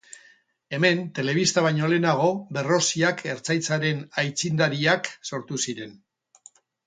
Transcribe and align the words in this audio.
Hemen 0.75 1.01
telebista 1.17 1.63
baino 1.65 1.89
lehenago 1.91 2.29
Berroziak 2.57 3.21
Ertzaintzaren 3.35 4.01
aitzindariak 4.23 5.11
sortu 5.31 5.63
ziren. 5.67 5.93